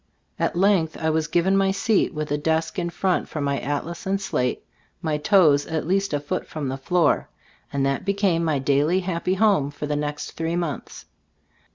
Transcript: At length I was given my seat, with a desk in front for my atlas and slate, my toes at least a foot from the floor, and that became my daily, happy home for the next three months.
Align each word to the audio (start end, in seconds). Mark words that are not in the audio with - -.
At 0.39 0.55
length 0.55 0.97
I 0.99 1.11
was 1.11 1.27
given 1.27 1.55
my 1.55 1.69
seat, 1.69 2.11
with 2.11 2.31
a 2.31 2.35
desk 2.39 2.79
in 2.79 2.89
front 2.89 3.27
for 3.29 3.39
my 3.39 3.59
atlas 3.59 4.07
and 4.07 4.19
slate, 4.19 4.65
my 4.99 5.19
toes 5.19 5.67
at 5.67 5.85
least 5.85 6.11
a 6.11 6.19
foot 6.19 6.47
from 6.47 6.69
the 6.69 6.77
floor, 6.77 7.29
and 7.71 7.85
that 7.85 8.03
became 8.03 8.43
my 8.43 8.57
daily, 8.57 9.01
happy 9.01 9.35
home 9.35 9.69
for 9.69 9.85
the 9.85 9.95
next 9.95 10.31
three 10.31 10.55
months. 10.55 11.05